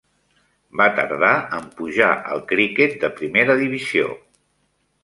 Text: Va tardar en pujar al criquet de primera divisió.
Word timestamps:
Va 0.81 0.87
tardar 0.99 1.33
en 1.59 1.69
pujar 1.81 2.09
al 2.37 2.43
criquet 2.53 2.99
de 3.05 3.13
primera 3.21 3.61
divisió. 3.63 4.13